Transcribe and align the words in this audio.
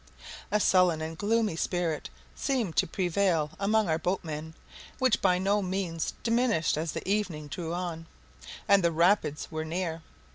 A 0.49 0.59
sullen 0.59 0.99
and 0.99 1.15
gloomy 1.15 1.55
spirit 1.55 2.09
seemed 2.33 2.75
to 2.77 2.87
prevail 2.87 3.51
among 3.59 3.87
our 3.87 3.99
boatmen, 3.99 4.55
which 4.97 5.21
by 5.21 5.37
no 5.37 5.61
means 5.61 6.15
diminished 6.23 6.75
as 6.75 6.93
the 6.93 7.07
evening 7.07 7.47
drew 7.49 7.71
on, 7.71 8.07
and 8.67 8.83
"the 8.83 8.91
rapids 8.91 9.49
were 9.51 9.63
near." 9.63 10.01